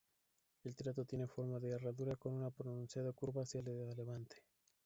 El 0.63 0.75
teatro 0.75 1.05
tiene 1.05 1.27
forma 1.27 1.59
de 1.59 1.69
herradura 1.69 2.15
con 2.15 2.33
una 2.33 2.49
pronunciada 2.49 3.13
curva 3.13 3.43
hacia 3.43 3.61
levante. 3.61 4.37